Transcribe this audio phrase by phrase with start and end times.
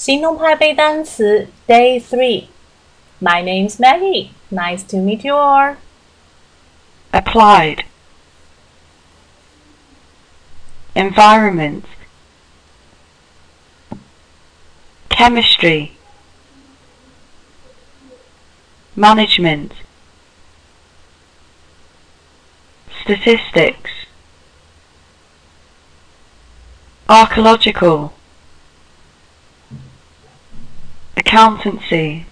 [0.00, 2.48] 行动派背单词 Day Three.
[3.20, 4.30] My name's Maggie.
[4.50, 5.76] Nice to meet you all.
[7.16, 7.84] applied,
[10.94, 11.84] environment,
[15.08, 15.96] chemistry,
[18.94, 19.72] management,
[23.00, 23.90] statistics,
[27.08, 28.12] archaeological,
[31.21, 32.23] Accountancy,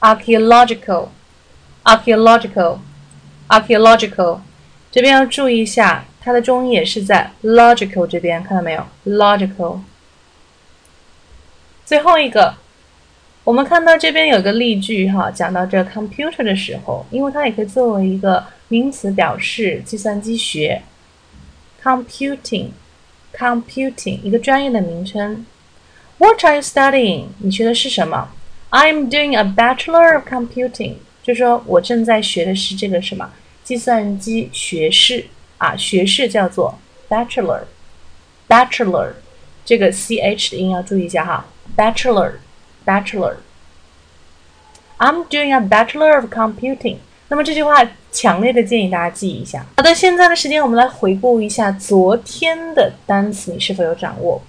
[0.00, 2.78] archaeological。archaeological
[3.48, 4.40] archaeological
[4.92, 8.86] 这边要注意一下，它的重音也是在 logical 这边，看到没有？
[9.06, 9.80] logical。
[11.86, 12.54] 最后一个，
[13.45, 20.81] 我们看到这边有个例句哈，讲到这 computer 的时候，因为它也可以作为一个名词表示计算机学
[21.83, 25.45] ，computing，computing 一个专业的名称。
[26.17, 27.25] What are you studying？
[27.37, 28.29] 你学的是什么
[28.71, 30.95] ？I'm doing a bachelor of computing。
[31.21, 33.31] 就是说我正在学的是这个什么
[33.63, 35.25] 计算机学士
[35.59, 39.09] 啊，学士叫做 bachelor，bachelor，
[39.63, 41.45] 这个 c h 的音要注意一下哈
[41.77, 42.31] ，bachelor
[42.85, 46.97] Bachelor，I'm doing a bachelor of computing。
[47.27, 49.65] 那么这句话强烈的建议大家记一下。
[49.75, 54.39] 好的，现在的时间我们来回顾一下昨天的单词，你是否有掌握？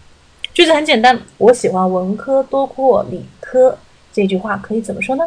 [0.52, 3.78] 句子很简单，我喜欢文科多过理科。
[4.12, 5.24] 这句话可以怎么说呢？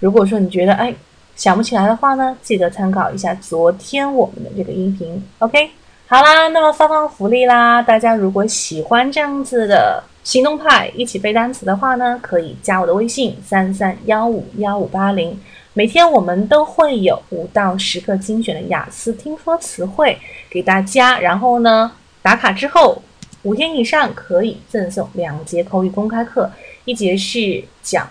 [0.00, 0.94] 如果说你觉得哎
[1.36, 5.22] 想不起来的话呢，记得参考一下昨天我们的这个音频。
[5.38, 5.70] OK，
[6.06, 7.80] 好啦，那么发放福利啦！
[7.80, 15.38] 大家如果喜欢这样子的行动派一起背单词的话呢，可以加我的微信三三幺五幺五八零。
[15.72, 20.18] 每天我们都会有五到十个精选的雅思听说词汇
[20.50, 21.92] 给大家，然后呢
[22.22, 23.00] 打卡之后
[23.42, 26.50] 五天以上可以赠送两节口语公开课，
[26.84, 28.08] 一节是讲。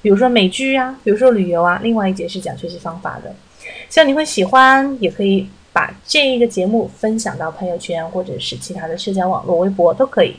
[0.00, 3.34] 比如说美剧啊，比如说旅游啊，另外一节是讲学习方法的，
[3.88, 10.34] 希望你会喜欢，也可以把这一个节目分享到朋友圈或者是其他的社交网络、微博都可以。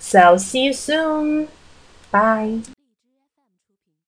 [0.00, 1.48] So see you soon,
[2.10, 2.60] bye.